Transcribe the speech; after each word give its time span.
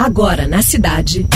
Agora 0.00 0.48
na 0.48 0.62
cidade. 0.62 1.26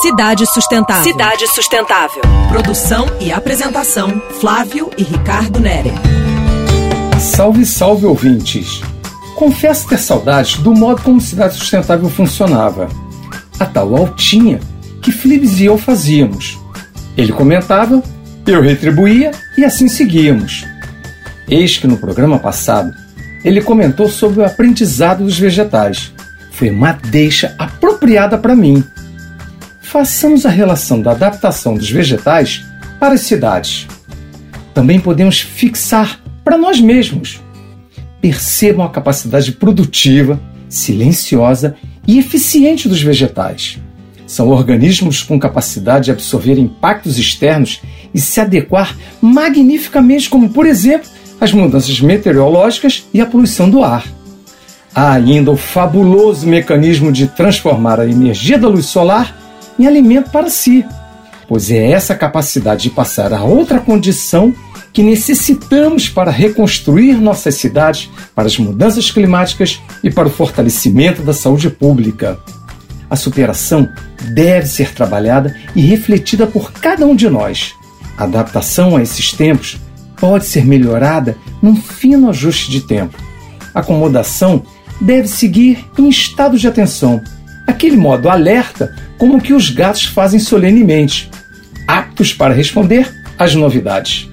Cidade 0.00 0.46
Sustentável. 0.46 1.02
Cidade 1.02 1.48
Sustentável. 1.48 2.22
Produção 2.48 3.06
e 3.20 3.32
apresentação: 3.32 4.22
Flávio 4.40 4.88
e 4.96 5.02
Ricardo 5.02 5.58
Nere. 5.58 5.90
Salve, 7.18 7.66
salve 7.66 8.06
ouvintes! 8.06 8.80
Confesso 9.34 9.88
ter 9.88 9.98
saudades 9.98 10.58
do 10.58 10.72
modo 10.72 11.02
como 11.02 11.20
Cidade 11.20 11.56
Sustentável 11.56 12.08
funcionava. 12.08 12.88
A 13.58 13.66
tal 13.66 13.96
altinha 13.96 14.60
que 15.02 15.10
Flibs 15.10 15.58
e 15.58 15.64
eu 15.64 15.76
fazíamos. 15.76 16.56
Ele 17.16 17.32
comentava, 17.32 18.00
eu 18.46 18.62
retribuía 18.62 19.32
e 19.58 19.64
assim 19.64 19.88
seguíamos. 19.88 20.64
Eis 21.48 21.78
que 21.78 21.88
no 21.88 21.96
programa 21.96 22.38
passado 22.38 22.94
ele 23.44 23.60
comentou 23.60 24.08
sobre 24.08 24.38
o 24.38 24.46
aprendizado 24.46 25.24
dos 25.24 25.36
vegetais. 25.36 26.14
Foi 26.56 26.70
uma 26.70 26.92
deixa 26.92 27.54
apropriada 27.58 28.38
para 28.38 28.56
mim. 28.56 28.82
Façamos 29.82 30.46
a 30.46 30.48
relação 30.48 31.02
da 31.02 31.10
adaptação 31.10 31.74
dos 31.74 31.90
vegetais 31.90 32.64
para 32.98 33.12
as 33.12 33.20
cidades. 33.20 33.86
Também 34.72 34.98
podemos 34.98 35.38
fixar 35.38 36.18
para 36.42 36.56
nós 36.56 36.80
mesmos. 36.80 37.42
Percebam 38.22 38.86
a 38.86 38.88
capacidade 38.88 39.52
produtiva, 39.52 40.40
silenciosa 40.66 41.76
e 42.06 42.18
eficiente 42.18 42.88
dos 42.88 43.02
vegetais. 43.02 43.78
São 44.26 44.48
organismos 44.48 45.22
com 45.22 45.38
capacidade 45.38 46.06
de 46.06 46.10
absorver 46.10 46.58
impactos 46.58 47.18
externos 47.18 47.82
e 48.14 48.18
se 48.18 48.40
adequar 48.40 48.96
magnificamente, 49.20 50.30
como, 50.30 50.48
por 50.48 50.64
exemplo, 50.64 51.10
as 51.38 51.52
mudanças 51.52 52.00
meteorológicas 52.00 53.04
e 53.12 53.20
a 53.20 53.26
poluição 53.26 53.68
do 53.68 53.84
ar. 53.84 54.06
Há 54.96 55.12
ainda 55.12 55.50
o 55.50 55.58
fabuloso 55.58 56.46
mecanismo 56.46 57.12
de 57.12 57.26
transformar 57.26 58.00
a 58.00 58.06
energia 58.06 58.58
da 58.58 58.66
luz 58.66 58.86
solar 58.86 59.36
em 59.78 59.86
alimento 59.86 60.30
para 60.30 60.48
si, 60.48 60.86
pois 61.46 61.70
é 61.70 61.90
essa 61.90 62.14
capacidade 62.14 62.84
de 62.84 62.90
passar 62.90 63.34
a 63.34 63.44
outra 63.44 63.78
condição 63.78 64.54
que 64.94 65.02
necessitamos 65.02 66.08
para 66.08 66.30
reconstruir 66.30 67.20
nossas 67.20 67.56
cidades 67.56 68.08
para 68.34 68.46
as 68.46 68.56
mudanças 68.56 69.10
climáticas 69.10 69.82
e 70.02 70.10
para 70.10 70.28
o 70.28 70.30
fortalecimento 70.30 71.20
da 71.20 71.34
saúde 71.34 71.68
pública. 71.68 72.38
A 73.10 73.16
superação 73.16 73.86
deve 74.30 74.66
ser 74.66 74.94
trabalhada 74.94 75.54
e 75.74 75.82
refletida 75.82 76.46
por 76.46 76.72
cada 76.72 77.04
um 77.04 77.14
de 77.14 77.28
nós. 77.28 77.74
A 78.16 78.24
adaptação 78.24 78.96
a 78.96 79.02
esses 79.02 79.30
tempos 79.30 79.76
pode 80.18 80.46
ser 80.46 80.64
melhorada 80.64 81.36
num 81.60 81.76
fino 81.76 82.30
ajuste 82.30 82.70
de 82.70 82.80
tempo. 82.80 83.18
Acomodação 83.74 84.64
deve 85.00 85.28
seguir 85.28 85.84
em 85.98 86.08
estado 86.08 86.58
de 86.58 86.66
atenção, 86.66 87.22
aquele 87.66 87.96
modo 87.96 88.28
alerta 88.28 88.94
como 89.18 89.40
que 89.40 89.52
os 89.52 89.70
gatos 89.70 90.04
fazem 90.04 90.38
solenemente, 90.38 91.30
aptos 91.86 92.32
para 92.32 92.54
responder 92.54 93.12
às 93.38 93.54
novidades. 93.54 94.28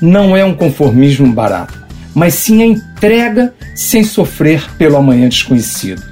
Não 0.00 0.36
é 0.36 0.44
um 0.44 0.54
conformismo 0.54 1.32
barato, 1.32 1.82
mas 2.14 2.34
sim 2.34 2.62
a 2.62 2.66
entrega 2.66 3.54
sem 3.74 4.04
sofrer 4.04 4.70
pelo 4.76 4.96
amanhã 4.96 5.28
desconhecido. 5.28 6.02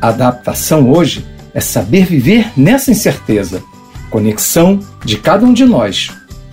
A 0.00 0.08
adaptação 0.08 0.90
hoje 0.90 1.24
é 1.52 1.60
saber 1.60 2.06
viver 2.06 2.50
nessa 2.56 2.90
incerteza, 2.90 3.62
conexão 4.10 4.80
de 5.04 5.16
cada 5.16 5.44
um 5.44 5.52
de 5.52 5.64
nós. 5.64 6.10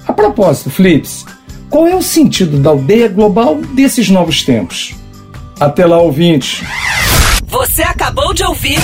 A 0.07 0.13
propósito, 0.13 0.69
Flips, 0.69 1.25
qual 1.69 1.87
é 1.87 1.95
o 1.95 2.01
sentido 2.01 2.57
da 2.57 2.69
aldeia 2.69 3.07
global 3.07 3.55
desses 3.55 4.09
novos 4.09 4.43
tempos? 4.43 4.95
Até 5.59 5.85
lá, 5.85 5.97
ouvintes! 5.97 6.63
Você 7.45 7.83
acabou 7.83 8.33
de 8.33 8.43
ouvir 8.43 8.79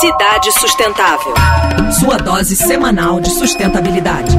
Cidade 0.00 0.50
Sustentável. 0.52 1.34
Sua 2.00 2.16
dose 2.16 2.56
semanal 2.56 3.20
de 3.20 3.30
sustentabilidade. 3.30 4.36